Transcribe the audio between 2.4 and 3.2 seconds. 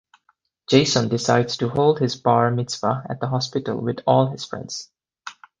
mitzvah at